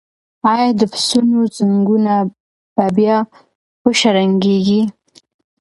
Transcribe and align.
ایا 0.51 0.67
د 0.79 0.81
پسونو 0.91 1.39
زنګونه 1.57 2.13
به 2.75 2.85
بیا 2.95 3.17
وشرنګیږي؟ 3.85 4.81